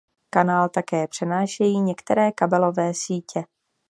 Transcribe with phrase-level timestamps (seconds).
[0.29, 3.43] Kanál také přenášejí některé kabelové sítě.